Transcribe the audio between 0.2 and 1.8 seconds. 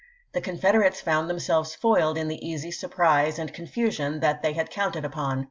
The Confederates found themselves